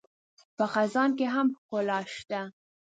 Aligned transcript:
په 0.57 0.63
خزان 0.73 1.09
کې 1.17 1.25
هم 1.35 1.47
ښکلا 1.59 1.99
شته 2.15 2.41